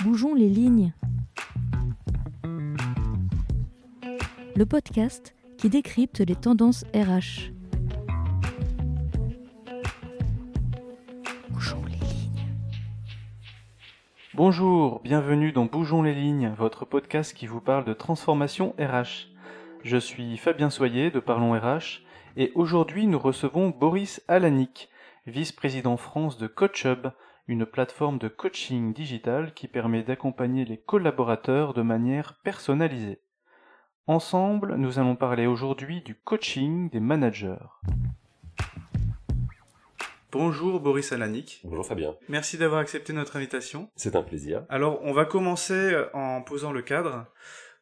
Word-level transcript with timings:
Bougeons 0.00 0.34
les 0.34 0.48
lignes. 0.48 0.92
Le 4.56 4.66
podcast 4.66 5.34
qui 5.58 5.68
décrypte 5.68 6.18
les 6.20 6.34
tendances 6.34 6.84
RH. 6.92 7.52
Bougeons 11.50 11.84
les 11.84 11.92
lignes. 11.92 12.48
Bonjour, 14.34 15.00
bienvenue 15.04 15.52
dans 15.52 15.66
Bougeons 15.66 16.02
les 16.02 16.14
lignes, 16.14 16.52
votre 16.56 16.84
podcast 16.84 17.32
qui 17.32 17.46
vous 17.46 17.60
parle 17.60 17.84
de 17.84 17.92
transformation 17.92 18.74
RH. 18.80 19.28
Je 19.84 19.98
suis 19.98 20.36
Fabien 20.36 20.70
Soyer 20.70 21.12
de 21.12 21.20
Parlons 21.20 21.52
RH 21.52 22.00
et 22.36 22.50
aujourd'hui 22.56 23.06
nous 23.06 23.20
recevons 23.20 23.68
Boris 23.70 24.20
Alanik, 24.26 24.88
vice-président 25.26 25.96
France 25.96 26.38
de 26.38 26.48
CoachHub, 26.48 27.08
une 27.46 27.66
plateforme 27.66 28.18
de 28.18 28.28
coaching 28.28 28.92
digital 28.92 29.52
qui 29.54 29.68
permet 29.68 30.02
d'accompagner 30.02 30.64
les 30.64 30.78
collaborateurs 30.78 31.74
de 31.74 31.82
manière 31.82 32.38
personnalisée. 32.44 33.20
Ensemble, 34.06 34.76
nous 34.76 34.98
allons 34.98 35.16
parler 35.16 35.46
aujourd'hui 35.46 36.02
du 36.02 36.14
coaching 36.14 36.90
des 36.90 37.00
managers. 37.00 37.56
Bonjour 40.32 40.80
Boris 40.80 41.12
Alanik. 41.12 41.60
Bonjour 41.64 41.84
Fabien. 41.84 42.16
Merci 42.28 42.56
d'avoir 42.56 42.80
accepté 42.80 43.12
notre 43.12 43.36
invitation. 43.36 43.90
C'est 43.96 44.16
un 44.16 44.22
plaisir. 44.22 44.64
Alors, 44.70 45.00
on 45.02 45.12
va 45.12 45.26
commencer 45.26 45.94
en 46.14 46.40
posant 46.42 46.72
le 46.72 46.80
cadre. 46.80 47.26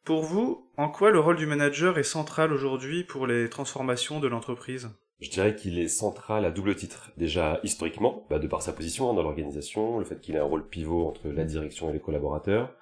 Pour 0.05 0.25
vous, 0.25 0.69
en 0.77 0.89
quoi 0.89 1.11
le 1.11 1.21
rôle 1.21 1.37
du 1.37 1.47
manager 1.47 1.99
est 1.99 2.03
central 2.03 2.53
aujourd'hui 2.53 3.05
pour 3.05 3.27
les 3.27 3.49
transformations 3.49 4.19
de 4.19 4.27
l'entreprise? 4.27 4.91
Je 5.21 5.29
dirais 5.29 5.55
qu'il 5.55 5.79
est 5.79 5.89
central 5.89 6.45
à 6.45 6.51
double 6.51 6.75
titre. 6.75 7.13
Déjà 7.17 7.61
historiquement, 7.63 8.27
bah, 8.31 8.39
de 8.39 8.47
par 8.47 8.63
sa 8.63 8.73
position 8.73 9.11
hein, 9.11 9.15
dans 9.15 9.23
l'organisation, 9.23 9.99
le 9.99 10.05
fait 10.05 10.21
qu'il 10.21 10.35
ait 10.35 10.41
un 10.41 10.45
rôle 10.45 10.67
pivot 10.67 11.07
entre 11.07 11.29
la 11.29 11.45
direction 11.45 11.91
et 11.91 11.93
les 11.93 12.01
collaborateurs, 12.01 12.75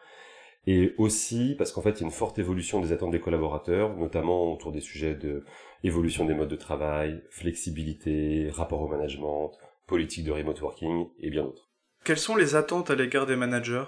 et 0.67 0.95
aussi 0.99 1.55
parce 1.59 1.73
qu'en 1.73 1.83
fait 1.83 1.93
il 1.93 2.01
y 2.01 2.03
a 2.05 2.07
une 2.07 2.13
forte 2.13 2.39
évolution 2.39 2.81
des 2.81 2.93
attentes 2.93 3.11
des 3.11 3.21
collaborateurs, 3.21 3.97
notamment 3.97 4.53
autour 4.53 4.71
des 4.71 4.81
sujets 4.81 5.15
de 5.15 5.45
évolution 5.83 6.25
des 6.25 6.35
modes 6.35 6.49
de 6.49 6.57
travail, 6.57 7.23
flexibilité, 7.31 8.51
rapport 8.51 8.83
au 8.83 8.89
management, 8.89 9.53
politique 9.87 10.25
de 10.25 10.33
remote 10.33 10.61
working 10.61 11.09
et 11.19 11.31
bien 11.31 11.45
d'autres. 11.45 11.69
Quelles 12.05 12.19
sont 12.19 12.37
les 12.37 12.55
attentes 12.55 12.91
à 12.91 12.95
l'égard 12.95 13.27
des 13.27 13.37
managers? 13.37 13.85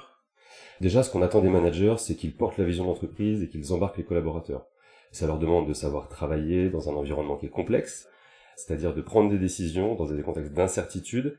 Déjà, 0.80 1.02
ce 1.02 1.10
qu'on 1.10 1.22
attend 1.22 1.40
des 1.40 1.48
managers, 1.48 1.96
c'est 1.98 2.16
qu'ils 2.16 2.34
portent 2.34 2.58
la 2.58 2.64
vision 2.64 2.84
de 2.84 2.88
l'entreprise 2.88 3.42
et 3.42 3.48
qu'ils 3.48 3.72
embarquent 3.72 3.98
les 3.98 4.04
collaborateurs. 4.04 4.66
Ça 5.12 5.26
leur 5.26 5.38
demande 5.38 5.68
de 5.68 5.74
savoir 5.74 6.08
travailler 6.08 6.70
dans 6.70 6.88
un 6.88 6.94
environnement 6.94 7.36
qui 7.36 7.46
est 7.46 7.50
complexe, 7.50 8.08
c'est-à-dire 8.56 8.94
de 8.94 9.02
prendre 9.02 9.30
des 9.30 9.38
décisions 9.38 9.94
dans 9.94 10.06
des 10.06 10.22
contextes 10.22 10.52
d'incertitude, 10.52 11.38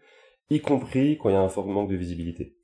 y 0.50 0.60
compris 0.60 1.18
quand 1.18 1.30
il 1.30 1.34
y 1.34 1.36
a 1.36 1.42
un 1.42 1.50
fort 1.50 1.68
manque 1.68 1.90
de 1.90 1.96
visibilité. 1.96 2.56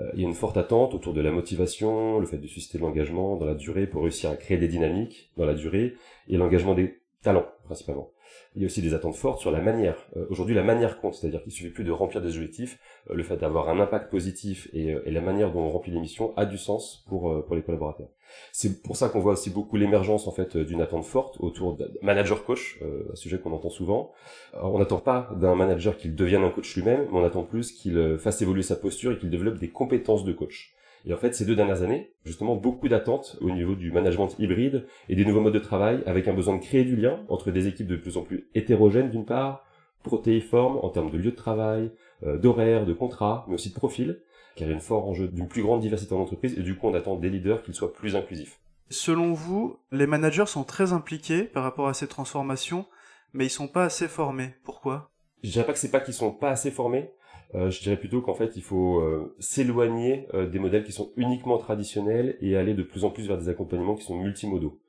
Euh, 0.00 0.10
il 0.14 0.22
y 0.22 0.24
a 0.24 0.28
une 0.28 0.34
forte 0.34 0.56
attente 0.56 0.94
autour 0.94 1.14
de 1.14 1.20
la 1.20 1.30
motivation, 1.30 2.18
le 2.18 2.26
fait 2.26 2.38
de 2.38 2.46
susciter 2.46 2.78
l'engagement 2.78 3.36
dans 3.36 3.46
la 3.46 3.54
durée 3.54 3.86
pour 3.86 4.02
réussir 4.02 4.30
à 4.30 4.36
créer 4.36 4.58
des 4.58 4.68
dynamiques 4.68 5.30
dans 5.36 5.46
la 5.46 5.54
durée, 5.54 5.94
et 6.28 6.36
l'engagement 6.36 6.74
des 6.74 7.00
talents 7.24 7.46
principalement 7.64 8.10
il 8.54 8.62
y 8.62 8.64
a 8.64 8.66
aussi 8.66 8.82
des 8.82 8.94
attentes 8.94 9.16
fortes 9.16 9.40
sur 9.40 9.50
la 9.50 9.60
manière. 9.60 9.96
Euh, 10.16 10.26
aujourd'hui, 10.30 10.54
la 10.54 10.62
manière 10.62 11.00
compte, 11.00 11.14
c'est-à-dire 11.14 11.42
qu'il 11.42 11.52
suffit 11.52 11.70
plus 11.70 11.84
de 11.84 11.90
remplir 11.90 12.22
des 12.22 12.36
objectifs, 12.36 12.78
euh, 13.10 13.14
le 13.14 13.22
fait 13.22 13.36
d'avoir 13.36 13.68
un 13.68 13.80
impact 13.80 14.10
positif 14.10 14.68
et, 14.72 14.92
euh, 14.92 15.02
et, 15.06 15.10
la 15.10 15.20
manière 15.20 15.52
dont 15.52 15.60
on 15.60 15.70
remplit 15.70 15.92
les 15.92 16.00
missions 16.00 16.36
a 16.36 16.46
du 16.46 16.58
sens 16.58 17.04
pour 17.08 17.44
pour 17.44 17.56
les 17.56 17.62
collaborateurs. 17.62 18.08
C'est 18.52 18.82
pour 18.82 18.96
ça 18.96 19.08
qu'on 19.08 19.20
voit 19.20 19.32
aussi 19.32 19.50
beaucoup 19.50 19.76
l'émergence 19.76 20.26
en 20.26 20.32
fait 20.32 20.56
d'une 20.56 20.80
attente 20.80 21.04
forte 21.04 21.36
autour 21.40 21.76
de 21.76 21.90
manager 22.02 22.44
coach, 22.44 22.80
un 22.82 23.14
sujet 23.14 23.38
qu'on 23.38 23.52
entend 23.52 23.70
souvent. 23.70 24.12
On 24.54 24.78
n'attend 24.78 24.98
pas 24.98 25.30
d'un 25.40 25.54
manager 25.54 25.96
qu'il 25.96 26.14
devienne 26.14 26.42
un 26.42 26.50
coach 26.50 26.74
lui-même, 26.74 27.06
mais 27.12 27.18
on 27.18 27.24
attend 27.24 27.44
plus 27.44 27.72
qu'il 27.72 28.18
fasse 28.18 28.42
évoluer 28.42 28.62
sa 28.62 28.76
posture 28.76 29.12
et 29.12 29.18
qu'il 29.18 29.30
développe 29.30 29.58
des 29.58 29.70
compétences 29.70 30.24
de 30.24 30.32
coach. 30.32 30.74
Et 31.06 31.12
en 31.12 31.18
fait, 31.18 31.34
ces 31.34 31.44
deux 31.44 31.54
dernières 31.54 31.82
années, 31.82 32.12
justement, 32.24 32.56
beaucoup 32.56 32.88
d'attentes 32.88 33.36
au 33.40 33.50
niveau 33.50 33.74
du 33.74 33.92
management 33.92 34.30
hybride 34.38 34.86
et 35.08 35.16
des 35.16 35.24
nouveaux 35.24 35.40
modes 35.40 35.54
de 35.54 35.58
travail, 35.58 36.02
avec 36.06 36.28
un 36.28 36.34
besoin 36.34 36.56
de 36.56 36.62
créer 36.62 36.84
du 36.84 36.96
lien 36.96 37.20
entre 37.28 37.50
des 37.50 37.66
équipes 37.66 37.88
de 37.88 37.96
plus 37.96 38.16
en 38.16 38.22
plus 38.22 38.48
hétérogènes 38.54 39.10
d'une 39.10 39.26
part, 39.26 39.66
protéiformes 40.02 40.78
en 40.82 40.88
termes 40.88 41.10
de 41.10 41.18
lieu 41.18 41.30
de 41.30 41.36
travail, 41.36 41.90
euh, 42.22 42.38
d'horaire, 42.38 42.86
de 42.86 42.92
contrat, 42.92 43.44
mais 43.48 43.54
aussi 43.54 43.70
de 43.70 43.74
profil, 43.74 44.20
car 44.56 44.66
il 44.66 44.70
y 44.70 44.72
a 44.72 44.74
une 44.74 44.80
forte 44.80 45.06
enjeu 45.06 45.28
d'une 45.28 45.48
plus 45.48 45.62
grande 45.62 45.80
diversité 45.80 46.14
en 46.14 46.20
entreprise, 46.20 46.58
et 46.58 46.62
du 46.62 46.76
coup, 46.76 46.88
on 46.88 46.94
attend 46.94 47.16
des 47.16 47.28
leaders 47.28 47.62
qu'ils 47.62 47.74
soient 47.74 47.92
plus 47.92 48.16
inclusifs. 48.16 48.60
Selon 48.90 49.32
vous, 49.32 49.78
les 49.92 50.06
managers 50.06 50.46
sont 50.46 50.64
très 50.64 50.92
impliqués 50.92 51.44
par 51.44 51.62
rapport 51.62 51.88
à 51.88 51.94
ces 51.94 52.06
transformations, 52.06 52.86
mais 53.32 53.46
ils 53.46 53.50
sont 53.50 53.68
pas 53.68 53.84
assez 53.84 54.08
formés. 54.08 54.54
Pourquoi? 54.62 55.10
Je 55.42 55.50
dirais 55.50 55.66
pas 55.66 55.72
que 55.72 55.78
c'est 55.78 55.90
pas 55.90 56.00
qu'ils 56.00 56.14
sont 56.14 56.32
pas 56.32 56.50
assez 56.50 56.70
formés, 56.70 57.10
euh, 57.54 57.70
je 57.70 57.80
dirais 57.80 57.96
plutôt 57.96 58.20
qu'en 58.20 58.34
fait, 58.34 58.56
il 58.56 58.62
faut 58.62 58.98
euh, 59.00 59.34
s'éloigner 59.38 60.26
euh, 60.34 60.48
des 60.48 60.58
modèles 60.58 60.84
qui 60.84 60.92
sont 60.92 61.12
uniquement 61.16 61.58
traditionnels 61.58 62.36
et 62.40 62.56
aller 62.56 62.74
de 62.74 62.82
plus 62.82 63.04
en 63.04 63.10
plus 63.10 63.28
vers 63.28 63.38
des 63.38 63.48
accompagnements 63.48 63.94
qui 63.94 64.04
sont 64.04 64.16
multimodaux. 64.16 64.80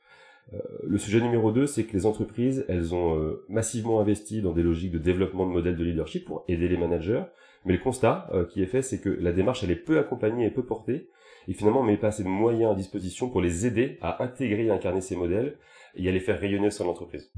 le 0.83 0.97
sujet 0.97 1.21
numéro 1.21 1.51
2, 1.51 1.65
c'est 1.67 1.85
que 1.85 1.93
les 1.93 2.05
entreprises, 2.05 2.65
elles 2.67 2.93
ont 2.93 3.35
massivement 3.49 3.99
investi 3.99 4.41
dans 4.41 4.53
des 4.53 4.61
logiques 4.61 4.91
de 4.91 4.99
développement 4.99 5.47
de 5.47 5.51
modèles 5.51 5.75
de 5.75 5.83
leadership 5.83 6.25
pour 6.25 6.43
aider 6.47 6.67
les 6.67 6.77
managers, 6.77 7.23
mais 7.65 7.73
le 7.73 7.79
constat 7.79 8.29
qui 8.51 8.61
est 8.61 8.67
fait, 8.67 8.83
c'est 8.83 9.01
que 9.01 9.09
la 9.09 9.31
démarche, 9.31 9.63
elle 9.63 9.71
est 9.71 9.75
peu 9.75 9.97
accompagnée 9.97 10.45
et 10.45 10.51
peu 10.51 10.63
portée, 10.63 11.09
et 11.47 11.53
finalement, 11.53 11.81
on 11.81 11.83
met 11.83 11.97
pas 11.97 12.09
assez 12.09 12.23
de 12.23 12.29
moyens 12.29 12.71
à 12.71 12.75
disposition 12.75 13.29
pour 13.29 13.41
les 13.41 13.65
aider 13.65 13.97
à 14.01 14.23
intégrer 14.23 14.65
et 14.65 14.71
incarner 14.71 15.01
ces 15.01 15.15
modèles 15.15 15.57
et 15.95 16.07
à 16.07 16.11
les 16.11 16.19
faire 16.19 16.39
rayonner 16.39 16.69
sur 16.69 16.85
l'entreprise. 16.85 17.31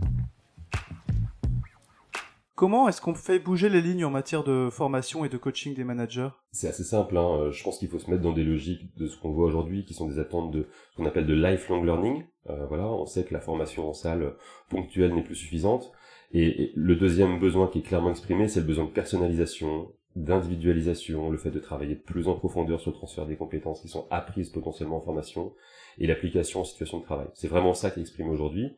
Comment 2.58 2.90
est-ce 2.90 3.02
qu'on 3.02 3.14
fait 3.14 3.38
bouger 3.38 3.70
les 3.70 3.82
lignes 3.82 4.04
en 4.04 4.10
matière 4.10 4.44
de 4.44 4.70
formation 4.72 5.24
et 5.24 5.30
de 5.30 5.38
coaching 5.38 5.76
des 5.76 5.84
managers? 5.84 6.30
C'est 6.52 6.68
assez 6.68 6.84
simple. 6.84 7.16
Hein. 7.16 7.38
Euh, 7.40 7.52
je 7.52 7.64
pense 7.64 7.78
qu'il 7.78 7.88
faut 7.88 8.00
se 8.00 8.10
mettre 8.10 8.24
dans 8.24 8.34
des 8.34 8.44
logiques 8.44 8.98
de 8.98 9.06
ce 9.06 9.16
qu'on 9.16 9.30
voit 9.30 9.46
aujourd'hui, 9.46 9.86
qui 9.86 9.94
sont 9.94 10.08
des 10.08 10.18
attentes 10.18 10.50
de 10.50 10.66
ce 10.90 10.98
qu'on 10.98 11.06
appelle 11.06 11.28
de 11.28 11.36
lifelong 11.36 11.86
learning. 11.86 12.24
Euh, 12.50 12.66
voilà, 12.66 12.88
on 12.88 13.06
sait 13.06 13.26
que 13.26 13.34
la 13.36 13.42
formation 13.42 13.88
en 13.88 13.94
salle 13.94 14.34
ponctuelle 14.72 15.14
n'est 15.14 15.22
plus 15.22 15.36
suffisante. 15.36 15.92
Et, 16.34 16.72
le 16.74 16.96
deuxième 16.96 17.40
besoin 17.40 17.68
qui 17.68 17.78
est 17.78 17.84
clairement 17.84 18.10
exprimé, 18.10 18.48
c'est 18.48 18.62
le 18.62 18.66
besoin 18.66 18.86
de 18.86 18.90
personnalisation, 18.90 19.92
d'individualisation, 20.16 21.30
le 21.30 21.38
fait 21.38 21.52
de 21.52 21.60
travailler 21.60 21.96
plus 21.96 22.28
en 22.28 22.34
profondeur 22.34 22.82
sur 22.82 22.90
le 22.90 22.98
transfert 22.98 23.28
des 23.28 23.36
compétences 23.36 23.82
qui 23.82 23.88
sont 23.88 24.08
apprises 24.10 24.50
potentiellement 24.50 24.98
en 24.98 25.02
formation 25.02 25.54
et 26.00 26.08
l'application 26.08 26.62
en 26.62 26.64
situation 26.64 26.98
de 26.98 27.04
travail. 27.04 27.28
C'est 27.36 27.50
vraiment 27.50 27.76
ça 27.76 27.92
qui 27.92 28.00
est 28.00 28.02
exprimé 28.02 28.32
aujourd'hui 28.32 28.76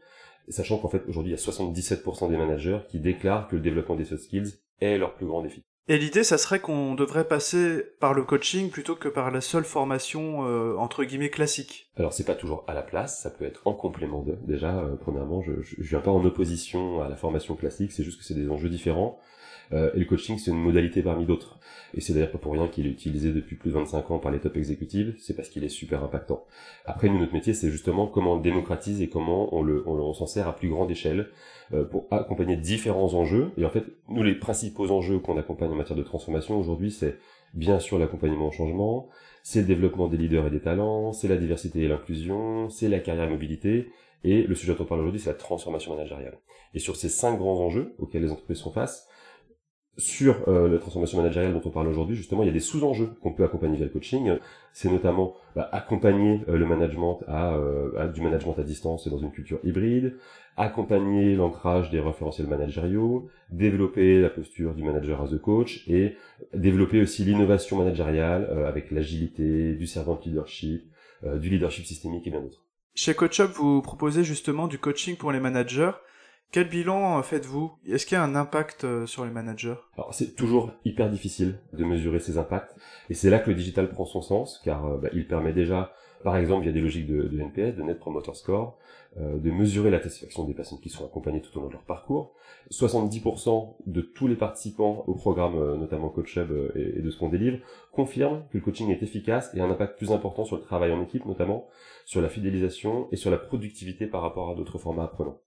sachant 0.50 0.78
qu'en 0.78 0.90
fait 0.90 1.04
aujourd'hui 1.08 1.34
il 1.34 1.36
y 1.36 1.40
a 1.40 1.44
77% 1.44 2.30
des 2.30 2.38
managers 2.38 2.80
qui 2.90 3.00
déclarent 3.00 3.48
que 3.48 3.56
le 3.56 3.62
développement 3.62 3.96
des 3.96 4.06
soft 4.06 4.24
skills 4.24 4.54
est 4.82 4.98
leur 4.98 5.16
plus 5.16 5.26
grand 5.26 5.42
défi. 5.42 5.64
Et 5.92 5.98
l'idée, 5.98 6.24
ça 6.24 6.38
serait 6.38 6.60
qu'on 6.60 6.94
devrait 6.94 7.28
passer 7.28 7.84
par 8.00 8.14
le 8.14 8.22
coaching 8.22 8.70
plutôt 8.70 8.96
que 8.96 9.10
par 9.10 9.32
la 9.32 9.42
seule 9.42 9.64
formation 9.64 10.46
euh, 10.48 10.76
entre 10.78 11.04
guillemets 11.04 11.32
classique. 11.32 11.90
Alors 11.98 12.14
c'est 12.14 12.26
pas 12.26 12.36
toujours 12.36 12.64
à 12.68 12.76
la 12.76 12.84
place, 12.84 13.24
ça 13.24 13.32
peut 13.32 13.46
être 13.46 13.62
en 13.66 13.74
complément 13.74 14.22
de. 14.22 14.38
Déjà, 14.46 14.78
euh, 14.78 14.96
premièrement, 15.02 15.42
je, 15.42 15.64
je, 15.64 15.78
je 15.80 15.90
viens 15.90 16.00
pas 16.00 16.12
en 16.12 16.24
opposition 16.24 17.02
à 17.02 17.10
la 17.10 17.16
formation 17.16 17.56
classique, 17.56 17.92
c'est 17.92 18.04
juste 18.04 18.20
que 18.20 18.24
c'est 18.24 18.36
des 18.36 18.52
enjeux 18.52 18.70
différents. 18.70 19.20
Euh, 19.72 19.92
et 19.94 20.00
le 20.00 20.06
coaching, 20.06 20.38
c'est 20.38 20.52
une 20.52 20.58
modalité 20.58 21.02
parmi 21.02 21.26
d'autres. 21.26 21.60
Et 21.94 22.02
c'est 22.02 22.14
d'ailleurs 22.14 22.32
pas 22.32 22.38
pour 22.38 22.54
rien 22.54 22.68
qu'il 22.68 22.88
est 22.88 22.90
utilisé 22.90 23.32
depuis 23.32 23.56
plus 23.56 23.70
de 23.70 23.76
25 23.76 24.12
ans 24.12 24.20
par 24.20 24.32
les 24.32 24.40
top 24.40 24.58
exécutives, 24.58 25.16
c'est 25.20 25.36
parce 25.36 25.50
qu'il 25.50 25.64
est 25.64 25.70
super 25.70 26.04
impactant. 26.04 26.46
Après, 26.86 27.10
nous, 27.10 27.20
notre 27.20 27.34
métier, 27.34 27.54
c'est 27.54 27.70
justement 27.70 28.08
comment 28.08 28.34
on 28.34 28.40
démocratise 28.40 29.02
et 29.02 29.10
comment 29.10 29.56
on, 29.56 29.62
le, 29.62 29.88
on, 29.88 30.14
s'en 30.14 30.28
sert 30.28 30.48
à 30.48 30.56
plus 30.56 30.70
grande 30.70 30.92
échelle 30.92 31.30
euh, 31.74 31.84
pour 31.84 32.08
accompagner 32.12 32.58
différents 32.58 33.14
enjeux. 33.14 33.52
Et 33.58 33.66
en 33.66 33.70
fait, 33.70 33.86
nous, 34.08 34.24
les 34.24 34.36
principaux 34.36 34.92
enjeux 34.92 35.20
qu'on 35.20 35.38
accompagne 35.38 35.72
en 35.72 35.76
matière 35.76 35.98
de 35.98 36.04
transformation 36.04 36.60
aujourd'hui, 36.60 36.92
c'est 36.92 37.18
bien 37.54 37.80
sûr 37.80 37.98
l'accompagnement 37.98 38.48
au 38.48 38.52
changement, 38.52 39.10
c'est 39.42 39.62
le 39.62 39.68
développement 39.68 40.08
des 40.08 40.18
leaders 40.18 40.48
et 40.48 40.52
des 40.52 40.62
talents, 40.62 41.14
c'est 41.14 41.28
la 41.28 41.38
diversité 41.38 41.82
et 41.82 41.88
l'inclusion, 41.88 42.70
c'est 42.70 42.88
la 42.88 43.00
carrière 43.00 43.26
et 43.26 43.30
mobilité, 43.30 43.90
et 44.24 44.44
le 44.44 44.54
sujet 44.54 44.74
dont 44.74 44.84
on 44.84 44.86
parle 44.86 45.02
aujourd'hui, 45.02 45.20
c'est 45.20 45.30
la 45.30 45.36
transformation 45.36 45.96
managériale. 45.96 46.38
Et 46.74 46.80
sur 46.80 46.96
ces 46.96 47.10
cinq 47.10 47.38
grands 47.38 47.60
enjeux 47.60 47.96
auxquels 47.98 48.22
les 48.22 48.32
entreprises 48.32 48.62
font 48.62 48.72
face, 48.72 49.08
sur 50.00 50.48
euh, 50.48 50.70
la 50.70 50.80
transformation 50.80 51.18
managériale 51.18 51.54
dont 51.54 51.62
on 51.66 51.70
parle 51.70 51.88
aujourd'hui, 51.88 52.16
justement, 52.16 52.44
il 52.44 52.48
y 52.48 52.50
a 52.50 52.54
des 52.54 52.60
sous-enjeux 52.60 53.12
qu'on 53.22 53.34
peut 53.34 53.44
accompagner 53.44 53.76
via 53.76 53.86
le 53.86 53.92
coaching. 53.92 54.38
C'est 54.74 54.90
notamment 54.90 55.36
bah, 55.56 55.70
accompagner 55.72 56.42
euh, 56.48 56.58
le 56.58 56.66
management 56.66 57.20
euh, 57.28 57.92
à, 57.98 58.08
du 58.08 58.22
management 58.22 58.58
à 58.58 58.64
distance 58.64 59.06
et 59.06 59.10
dans 59.10 59.20
une 59.20 59.32
culture 59.32 59.60
hybride, 59.64 60.16
accompagner 60.58 61.36
l'ancrage 61.36 61.90
des 61.90 62.00
référentiels 62.00 62.48
managériaux, 62.48 63.30
développer 63.52 64.22
la 64.22 64.30
posture 64.30 64.74
du 64.74 64.84
manager 64.84 65.22
as 65.22 65.34
a 65.34 65.38
coach 65.38 65.88
et 65.88 66.16
développer 66.54 67.02
aussi 67.02 67.24
l'innovation 67.24 67.78
managériale 67.78 68.66
avec 68.68 68.92
l'agilité, 68.92 69.74
du 69.74 69.88
servant 69.88 70.20
leadership, 70.26 70.84
du 71.24 71.50
leadership 71.50 71.86
systémique 71.86 72.28
et 72.28 72.32
bien 72.32 72.42
d'autres. 72.42 72.66
Chez 72.96 73.14
CoachUp, 73.14 73.52
vous 73.54 73.82
proposez 73.82 74.26
justement 74.26 74.68
du 74.68 74.78
coaching 74.78 75.16
pour 75.16 75.32
les 75.32 75.40
managers 75.40 75.92
Quel 76.52 76.68
bilan 76.68 77.22
faites-vous? 77.22 77.72
Est-ce 77.88 78.06
qu'il 78.06 78.16
y 78.16 78.20
a 78.20 78.24
un 78.24 78.36
impact 78.36 79.06
sur 79.06 79.24
les 79.24 79.32
managers? 79.32 79.76
Alors 79.96 80.14
c'est 80.14 80.36
toujours 80.36 80.72
hyper 80.84 81.10
difficile 81.10 81.60
de 81.74 81.84
mesurer 81.84 82.20
ces 82.20 82.38
impacts, 82.38 82.76
et 83.10 83.14
c'est 83.14 83.30
là 83.30 83.40
que 83.40 83.50
le 83.50 83.56
digital 83.56 83.90
prend 83.90 84.06
son 84.06 84.22
sens, 84.22 84.60
car 84.64 84.98
bah, 84.98 85.10
il 85.14 85.28
permet 85.28 85.54
déjà 85.54 85.94
par 86.24 86.36
exemple, 86.36 86.64
il 86.64 86.68
y 86.68 86.70
a 86.70 86.74
des 86.74 86.82
logiques 86.82 87.08
de, 87.08 87.24
de 87.24 87.40
NPS, 87.40 87.78
de 87.78 87.84
Net 87.84 88.00
Promoter 88.00 88.34
Score, 88.34 88.78
euh, 89.18 89.38
de 89.38 89.52
mesurer 89.52 89.90
la 89.90 90.02
satisfaction 90.02 90.44
des 90.44 90.54
personnes 90.54 90.80
qui 90.80 90.90
sont 90.90 91.06
accompagnées 91.06 91.42
tout 91.42 91.58
au 91.58 91.62
long 91.62 91.68
de 91.68 91.74
leur 91.74 91.84
parcours. 91.84 92.34
70% 92.72 93.76
de 93.86 94.02
tous 94.02 94.28
les 94.28 94.36
participants 94.36 95.04
au 95.08 95.16
programme, 95.16 95.56
euh, 95.56 95.78
notamment 95.78 96.10
Coach 96.10 96.36
Hub 96.38 96.52
euh, 96.52 96.72
et, 96.76 97.02
de 97.02 97.10
ce 97.10 97.18
qu'on 97.18 97.30
délivre, 97.30 97.60
confirment 97.94 98.44
que 98.52 98.58
le 98.58 98.64
coaching 98.64 98.90
est 98.90 99.02
efficace 99.02 99.50
et 99.54 99.62
a 99.62 99.66
un 99.66 99.72
impact 99.72 99.98
plus 99.98 100.12
important 100.12 100.44
sur 100.44 100.58
le 100.58 100.62
travail 100.62 100.92
en 100.92 101.02
équipe, 101.02 101.26
notamment 101.26 101.68
sur 102.06 102.22
la 102.22 102.30
fidélisation 102.30 103.08
et 103.12 103.16
sur 103.16 103.32
la 103.32 103.38
productivité 103.38 104.06
par 104.06 104.22
rapport 104.22 104.50
à 104.50 104.56
d'autres 104.56 104.78
formats 104.78 105.06
apprenants. 105.06 105.40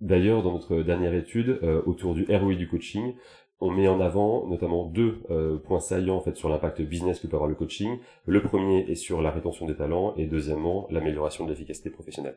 D'ailleurs, 0.00 0.42
dans 0.42 0.52
notre 0.52 0.82
dernière 0.82 1.14
étude 1.14 1.60
autour 1.86 2.14
du 2.14 2.24
ROI 2.28 2.54
du 2.54 2.68
coaching, 2.68 3.14
on 3.60 3.70
met 3.70 3.88
en 3.88 4.00
avant 4.00 4.46
notamment 4.46 4.84
deux 4.84 5.22
euh, 5.30 5.58
points 5.58 5.80
saillants 5.80 6.16
en 6.16 6.20
fait 6.20 6.36
sur 6.36 6.48
l'impact 6.48 6.80
business 6.82 7.18
que 7.18 7.26
peut 7.26 7.36
avoir 7.36 7.48
le 7.48 7.56
coaching. 7.56 7.98
Le 8.24 8.42
premier 8.42 8.80
est 8.90 8.94
sur 8.94 9.20
la 9.20 9.30
rétention 9.30 9.66
des 9.66 9.74
talents 9.74 10.14
et 10.16 10.26
deuxièmement 10.26 10.86
l'amélioration 10.90 11.44
de 11.44 11.50
l'efficacité 11.50 11.90
professionnelle. 11.90 12.36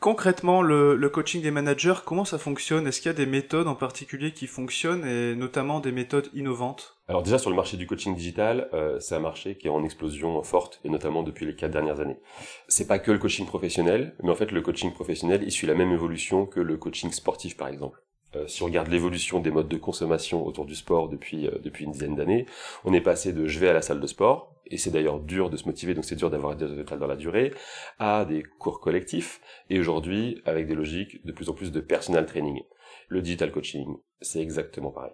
Concrètement, 0.00 0.62
le, 0.62 1.08
coaching 1.08 1.42
des 1.42 1.50
managers, 1.50 1.94
comment 2.04 2.24
ça 2.24 2.38
fonctionne? 2.38 2.86
Est-ce 2.86 3.00
qu'il 3.00 3.08
y 3.08 3.14
a 3.14 3.16
des 3.16 3.26
méthodes 3.26 3.66
en 3.66 3.74
particulier 3.74 4.32
qui 4.32 4.46
fonctionnent 4.46 5.04
et 5.04 5.34
notamment 5.34 5.80
des 5.80 5.90
méthodes 5.90 6.28
innovantes? 6.34 6.98
Alors 7.08 7.22
déjà 7.22 7.38
sur 7.38 7.50
le 7.50 7.56
marché 7.56 7.76
du 7.76 7.86
coaching 7.86 8.14
digital, 8.14 8.68
euh, 8.74 9.00
c'est 9.00 9.16
un 9.16 9.20
marché 9.20 9.56
qui 9.56 9.66
est 9.66 9.70
en 9.70 9.82
explosion 9.82 10.40
forte 10.42 10.78
et 10.84 10.88
notamment 10.88 11.22
depuis 11.22 11.46
les 11.46 11.56
quatre 11.56 11.72
dernières 11.72 12.00
années. 12.00 12.18
C'est 12.68 12.86
pas 12.86 12.98
que 12.98 13.10
le 13.10 13.18
coaching 13.18 13.46
professionnel, 13.46 14.14
mais 14.22 14.30
en 14.30 14.34
fait 14.36 14.52
le 14.52 14.60
coaching 14.60 14.92
professionnel 14.92 15.42
il 15.42 15.50
suit 15.50 15.66
la 15.66 15.74
même 15.74 15.90
évolution 15.90 16.46
que 16.46 16.60
le 16.60 16.76
coaching 16.76 17.10
sportif 17.10 17.56
par 17.56 17.68
exemple. 17.68 18.02
Euh, 18.36 18.46
si 18.46 18.62
on 18.62 18.66
regarde 18.66 18.88
l'évolution 18.88 19.40
des 19.40 19.50
modes 19.50 19.68
de 19.68 19.78
consommation 19.78 20.46
autour 20.46 20.66
du 20.66 20.74
sport 20.74 21.08
depuis 21.08 21.46
euh, 21.46 21.58
depuis 21.62 21.86
une 21.86 21.92
dizaine 21.92 22.14
d'années, 22.14 22.44
on 22.84 22.92
est 22.92 23.00
passé 23.00 23.32
de 23.32 23.46
je 23.46 23.58
vais 23.58 23.70
à 23.70 23.72
la 23.72 23.80
salle 23.80 24.00
de 24.00 24.06
sport 24.06 24.54
et 24.70 24.76
c'est 24.76 24.90
d'ailleurs 24.90 25.20
dur 25.20 25.50
de 25.50 25.56
se 25.56 25.66
motiver 25.66 25.94
donc 25.94 26.04
c'est 26.04 26.16
dur 26.16 26.30
d'avoir 26.30 26.56
des 26.56 26.66
résultats 26.66 26.96
dans 26.96 27.06
la 27.06 27.16
durée 27.16 27.52
à 27.98 28.24
des 28.24 28.42
cours 28.42 28.80
collectifs 28.80 29.40
et 29.70 29.78
aujourd'hui 29.78 30.42
avec 30.44 30.66
des 30.66 30.74
logiques 30.74 31.24
de 31.24 31.32
plus 31.32 31.48
en 31.48 31.54
plus 31.54 31.72
de 31.72 31.80
personal 31.80 32.26
training. 32.26 32.62
Le 33.08 33.22
digital 33.22 33.50
coaching, 33.50 33.96
c'est 34.20 34.40
exactement 34.40 34.90
pareil. 34.90 35.12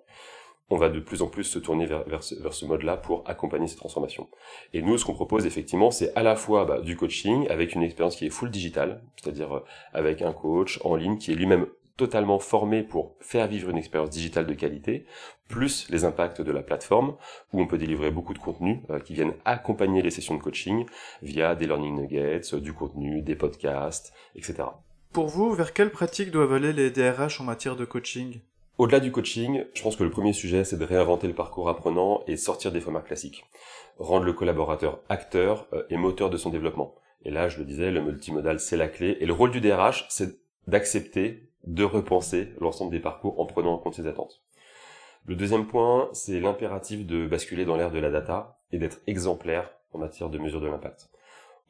On 0.70 0.76
va 0.76 0.88
de 0.88 0.98
plus 0.98 1.20
en 1.20 1.28
plus 1.28 1.44
se 1.44 1.58
tourner 1.58 1.84
vers, 1.84 2.04
vers 2.08 2.22
ce, 2.22 2.34
vers 2.36 2.54
ce 2.54 2.64
mode-là 2.64 2.96
pour 2.96 3.22
accompagner 3.28 3.68
ces 3.68 3.76
transformations. 3.76 4.28
Et 4.72 4.80
nous, 4.80 4.96
ce 4.96 5.04
qu'on 5.04 5.12
propose 5.12 5.44
effectivement, 5.44 5.90
c'est 5.90 6.14
à 6.16 6.22
la 6.22 6.36
fois 6.36 6.64
bah, 6.64 6.80
du 6.80 6.96
coaching 6.96 7.46
avec 7.48 7.74
une 7.74 7.82
expérience 7.82 8.16
qui 8.16 8.26
est 8.26 8.30
full 8.30 8.50
digital, 8.50 9.02
c'est-à-dire 9.16 9.56
euh, 9.56 9.64
avec 9.92 10.22
un 10.22 10.32
coach 10.32 10.80
en 10.82 10.96
ligne 10.96 11.18
qui 11.18 11.32
est 11.32 11.34
lui-même 11.34 11.66
totalement 11.96 12.38
formé 12.38 12.82
pour 12.82 13.16
faire 13.20 13.46
vivre 13.46 13.70
une 13.70 13.78
expérience 13.78 14.10
digitale 14.10 14.46
de 14.46 14.54
qualité, 14.54 15.06
plus 15.48 15.88
les 15.90 16.04
impacts 16.04 16.40
de 16.40 16.52
la 16.52 16.62
plateforme, 16.62 17.16
où 17.52 17.60
on 17.60 17.66
peut 17.66 17.78
délivrer 17.78 18.10
beaucoup 18.10 18.34
de 18.34 18.38
contenus 18.38 18.78
euh, 18.90 18.98
qui 18.98 19.14
viennent 19.14 19.34
accompagner 19.44 20.02
les 20.02 20.10
sessions 20.10 20.36
de 20.36 20.42
coaching 20.42 20.86
via 21.22 21.54
des 21.54 21.66
learning 21.66 21.94
nuggets, 21.94 22.54
euh, 22.54 22.60
du 22.60 22.72
contenu, 22.72 23.22
des 23.22 23.36
podcasts, 23.36 24.12
etc. 24.34 24.64
Pour 25.12 25.28
vous, 25.28 25.52
vers 25.52 25.72
quelles 25.72 25.92
pratiques 25.92 26.32
doivent 26.32 26.54
aller 26.54 26.72
les 26.72 26.90
DRH 26.90 27.40
en 27.40 27.44
matière 27.44 27.76
de 27.76 27.84
coaching? 27.84 28.40
Au-delà 28.76 28.98
du 28.98 29.12
coaching, 29.12 29.64
je 29.72 29.82
pense 29.82 29.94
que 29.94 30.02
le 30.02 30.10
premier 30.10 30.32
sujet, 30.32 30.64
c'est 30.64 30.76
de 30.76 30.84
réinventer 30.84 31.28
le 31.28 31.34
parcours 31.34 31.68
apprenant 31.68 32.24
et 32.26 32.36
sortir 32.36 32.72
des 32.72 32.80
formats 32.80 33.02
classiques. 33.02 33.44
Rendre 33.98 34.24
le 34.24 34.32
collaborateur 34.32 35.00
acteur 35.08 35.68
euh, 35.72 35.84
et 35.90 35.96
moteur 35.96 36.30
de 36.30 36.36
son 36.36 36.50
développement. 36.50 36.96
Et 37.24 37.30
là, 37.30 37.48
je 37.48 37.58
le 37.58 37.64
disais, 37.64 37.92
le 37.92 38.02
multimodal, 38.02 38.58
c'est 38.58 38.76
la 38.76 38.88
clé. 38.88 39.16
Et 39.20 39.26
le 39.26 39.32
rôle 39.32 39.52
du 39.52 39.60
DRH, 39.60 40.06
c'est 40.08 40.40
d'accepter 40.66 41.48
de 41.66 41.84
repenser 41.84 42.52
l'ensemble 42.60 42.92
des 42.92 43.00
parcours 43.00 43.40
en 43.40 43.46
prenant 43.46 43.74
en 43.74 43.78
compte 43.78 43.94
ses 43.94 44.06
attentes. 44.06 44.42
Le 45.26 45.36
deuxième 45.36 45.66
point, 45.66 46.10
c'est 46.12 46.40
l'impératif 46.40 47.06
de 47.06 47.26
basculer 47.26 47.64
dans 47.64 47.76
l'ère 47.76 47.90
de 47.90 47.98
la 47.98 48.10
data 48.10 48.60
et 48.72 48.78
d'être 48.78 49.00
exemplaire 49.06 49.70
en 49.92 49.98
matière 49.98 50.28
de 50.28 50.38
mesure 50.38 50.60
de 50.60 50.66
l'impact. 50.66 51.08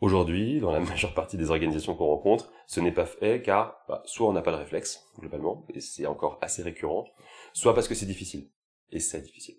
Aujourd'hui, 0.00 0.60
dans 0.60 0.72
la 0.72 0.80
majeure 0.80 1.14
partie 1.14 1.36
des 1.36 1.50
organisations 1.50 1.94
qu'on 1.94 2.06
rencontre, 2.06 2.52
ce 2.66 2.80
n'est 2.80 2.92
pas 2.92 3.06
fait 3.06 3.42
car 3.42 3.84
bah, 3.88 4.02
soit 4.06 4.28
on 4.28 4.32
n'a 4.32 4.42
pas 4.42 4.52
de 4.52 4.56
réflexe, 4.56 5.08
globalement, 5.18 5.64
et 5.72 5.80
c'est 5.80 6.06
encore 6.06 6.38
assez 6.42 6.62
récurrent, 6.62 7.06
soit 7.52 7.74
parce 7.74 7.86
que 7.86 7.94
c'est 7.94 8.06
difficile. 8.06 8.48
Et 8.90 9.00
c'est 9.00 9.22
difficile. 9.22 9.56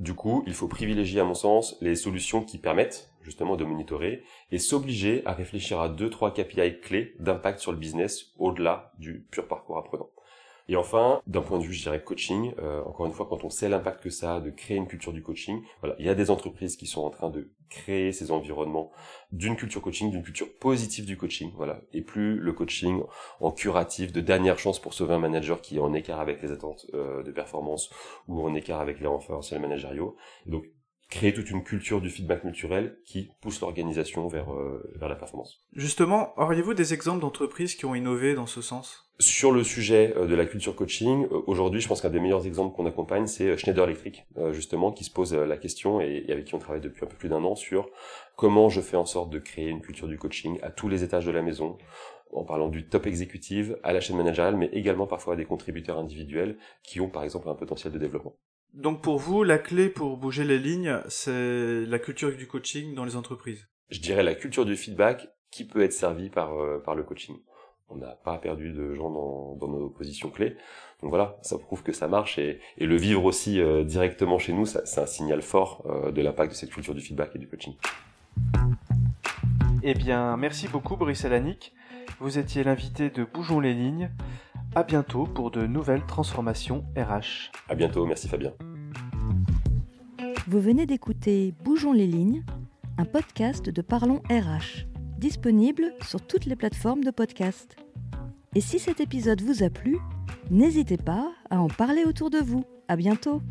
Du 0.00 0.14
coup, 0.14 0.44
il 0.46 0.54
faut 0.54 0.68
privilégier, 0.68 1.20
à 1.20 1.24
mon 1.24 1.34
sens, 1.34 1.76
les 1.80 1.96
solutions 1.96 2.44
qui 2.44 2.58
permettent 2.58 3.10
justement 3.22 3.56
de 3.56 3.64
monitorer 3.64 4.22
et 4.52 4.58
s'obliger 4.58 5.22
à 5.26 5.32
réfléchir 5.32 5.80
à 5.80 5.88
deux, 5.88 6.08
trois 6.08 6.32
KPI 6.32 6.80
clés 6.80 7.14
d'impact 7.18 7.58
sur 7.58 7.72
le 7.72 7.78
business 7.78 8.32
au-delà 8.38 8.92
du 8.98 9.26
pur 9.30 9.48
parcours 9.48 9.76
apprenant. 9.76 10.08
Et 10.68 10.76
enfin, 10.76 11.22
d'un 11.26 11.40
point 11.40 11.58
de 11.58 11.64
vue, 11.64 11.72
je 11.72 11.82
dirais, 11.82 12.02
coaching, 12.02 12.52
euh, 12.58 12.82
encore 12.84 13.06
une 13.06 13.12
fois, 13.12 13.26
quand 13.28 13.42
on 13.42 13.50
sait 13.50 13.70
l'impact 13.70 14.02
que 14.02 14.10
ça 14.10 14.36
a 14.36 14.40
de 14.40 14.50
créer 14.50 14.76
une 14.76 14.86
culture 14.86 15.14
du 15.14 15.22
coaching, 15.22 15.62
voilà, 15.80 15.96
il 15.98 16.04
y 16.04 16.10
a 16.10 16.14
des 16.14 16.30
entreprises 16.30 16.76
qui 16.76 16.86
sont 16.86 17.00
en 17.00 17.10
train 17.10 17.30
de 17.30 17.50
créer 17.70 18.12
ces 18.12 18.30
environnements 18.30 18.90
d'une 19.32 19.56
culture 19.56 19.80
coaching, 19.80 20.10
d'une 20.10 20.22
culture 20.22 20.48
positive 20.58 21.06
du 21.06 21.16
coaching, 21.16 21.52
voilà, 21.56 21.80
et 21.92 22.02
plus 22.02 22.38
le 22.38 22.52
coaching 22.52 23.02
en 23.40 23.50
curatif 23.50 24.12
de 24.12 24.20
dernière 24.20 24.58
chance 24.58 24.78
pour 24.78 24.92
sauver 24.92 25.14
un 25.14 25.18
manager 25.18 25.62
qui 25.62 25.76
est 25.76 25.80
en 25.80 25.94
écart 25.94 26.20
avec 26.20 26.42
les 26.42 26.52
attentes 26.52 26.86
euh, 26.92 27.22
de 27.22 27.32
performance 27.32 27.90
ou 28.26 28.42
en 28.42 28.54
écart 28.54 28.80
avec 28.80 29.00
les 29.00 29.06
référentiels 29.06 29.60
managériaux. 29.60 30.16
donc, 30.46 30.64
créer 31.10 31.32
toute 31.32 31.50
une 31.50 31.64
culture 31.64 32.02
du 32.02 32.10
feedback 32.10 32.42
culturel 32.42 32.98
qui 33.06 33.30
pousse 33.40 33.62
l'organisation 33.62 34.28
vers, 34.28 34.52
euh, 34.52 34.92
vers 34.96 35.08
la 35.08 35.16
performance. 35.16 35.64
Justement, 35.72 36.38
auriez-vous 36.38 36.74
des 36.74 36.92
exemples 36.92 37.20
d'entreprises 37.20 37.74
qui 37.74 37.86
ont 37.86 37.94
innové 37.94 38.34
dans 38.34 38.46
ce 38.46 38.60
sens? 38.60 39.07
Sur 39.20 39.52
le 39.52 39.64
sujet 39.64 40.14
euh, 40.16 40.26
de 40.26 40.34
la 40.34 40.46
culture 40.46 40.76
coaching, 40.76 41.26
euh, 41.26 41.42
aujourd'hui, 41.46 41.80
je 41.80 41.88
pense 41.88 42.00
qu'un 42.00 42.10
des 42.10 42.20
meilleurs 42.20 42.46
exemples 42.46 42.74
qu'on 42.74 42.86
accompagne, 42.86 43.26
c'est 43.26 43.56
Schneider 43.56 43.84
Electric, 43.84 44.26
justement, 44.52 44.92
qui 44.92 45.04
se 45.04 45.10
pose 45.10 45.34
la 45.34 45.56
question 45.56 46.00
et 46.00 46.24
avec 46.30 46.44
qui 46.44 46.54
on 46.54 46.58
travaille 46.58 46.80
depuis 46.80 47.04
un 47.04 47.08
peu 47.08 47.16
plus 47.16 47.28
d'un 47.28 47.42
an 47.44 47.54
sur 47.54 47.88
comment 48.36 48.68
je 48.68 48.80
fais 48.80 48.96
en 48.96 49.06
sorte 49.06 49.30
de 49.30 49.38
créer 49.38 49.68
une 49.68 49.80
culture 49.80 50.08
du 50.08 50.18
coaching 50.18 50.58
à 50.62 50.70
tous 50.70 50.88
les 50.88 51.02
étages 51.02 51.26
de 51.26 51.32
la 51.32 51.42
maison, 51.42 51.76
en 52.32 52.44
parlant 52.44 52.68
du 52.68 52.86
top 52.86 53.06
exécutif 53.06 53.72
à 53.82 53.92
la 53.92 54.00
chaîne 54.00 54.16
managériale, 54.16 54.56
mais 54.56 54.70
également 54.72 55.06
parfois 55.06 55.34
à 55.34 55.36
des 55.36 55.44
contributeurs 55.44 55.98
individuels 55.98 56.56
qui 56.82 57.00
ont 57.00 57.08
par 57.08 57.24
exemple 57.24 57.48
un 57.48 57.54
potentiel 57.54 57.92
de 57.92 57.98
développement. 57.98 58.36
Donc 58.74 59.02
pour 59.02 59.18
vous, 59.18 59.42
la 59.44 59.58
clé 59.58 59.88
pour 59.88 60.16
bouger 60.18 60.44
les 60.44 60.58
lignes, 60.58 61.00
c'est 61.08 61.84
la 61.86 61.98
culture 61.98 62.34
du 62.36 62.46
coaching 62.46 62.94
dans 62.94 63.04
les 63.04 63.16
entreprises? 63.16 63.66
Je 63.90 64.00
dirais 64.00 64.22
la 64.22 64.34
culture 64.34 64.66
du 64.66 64.76
feedback 64.76 65.28
qui 65.50 65.66
peut 65.66 65.82
être 65.82 65.94
servie 65.94 66.28
par, 66.28 66.54
euh, 66.60 66.78
par 66.78 66.94
le 66.94 67.02
coaching. 67.02 67.36
On 67.90 67.96
n'a 67.96 68.18
pas 68.22 68.36
perdu 68.38 68.72
de 68.72 68.94
gens 68.94 69.10
dans, 69.10 69.56
dans, 69.58 69.68
nos 69.68 69.88
positions 69.88 70.28
clés. 70.28 70.56
Donc 71.02 71.10
voilà, 71.10 71.38
ça 71.42 71.58
prouve 71.58 71.82
que 71.82 71.92
ça 71.92 72.06
marche 72.06 72.38
et, 72.38 72.60
et 72.76 72.86
le 72.86 72.96
vivre 72.96 73.24
aussi 73.24 73.60
euh, 73.60 73.82
directement 73.82 74.38
chez 74.38 74.52
nous, 74.52 74.66
c'est 74.66 75.00
un 75.00 75.06
signal 75.06 75.40
fort 75.40 75.84
euh, 75.86 76.10
de 76.10 76.20
l'impact 76.20 76.52
de 76.52 76.56
cette 76.56 76.70
culture 76.70 76.94
du 76.94 77.00
feedback 77.00 77.34
et 77.34 77.38
du 77.38 77.48
coaching. 77.48 77.74
Eh 79.82 79.94
bien, 79.94 80.36
merci 80.36 80.68
beaucoup 80.68 80.96
Brice 80.96 81.24
Alanik. 81.24 81.72
Vous 82.20 82.38
étiez 82.38 82.64
l'invité 82.64 83.10
de 83.10 83.24
Bougeons 83.24 83.60
les 83.60 83.74
lignes. 83.74 84.10
À 84.74 84.82
bientôt 84.82 85.24
pour 85.24 85.50
de 85.50 85.66
nouvelles 85.66 86.04
transformations 86.04 86.84
RH. 86.96 87.50
À 87.68 87.74
bientôt, 87.74 88.04
merci 88.04 88.28
Fabien. 88.28 88.52
Vous 90.46 90.60
venez 90.60 90.86
d'écouter 90.86 91.54
Bougeons 91.64 91.92
les 91.92 92.06
lignes, 92.06 92.44
un 92.96 93.04
podcast 93.04 93.70
de 93.70 93.82
Parlons 93.82 94.20
RH, 94.30 94.86
disponible 95.18 95.92
sur 96.02 96.20
toutes 96.20 96.46
les 96.46 96.56
plateformes 96.56 97.04
de 97.04 97.10
podcast. 97.10 97.76
Et 98.54 98.60
si 98.60 98.78
cet 98.78 99.00
épisode 99.00 99.42
vous 99.42 99.62
a 99.62 99.70
plu, 99.70 99.98
n'hésitez 100.50 100.96
pas 100.96 101.32
à 101.50 101.60
en 101.60 101.68
parler 101.68 102.04
autour 102.04 102.30
de 102.30 102.38
vous. 102.38 102.64
À 102.88 102.96
bientôt! 102.96 103.42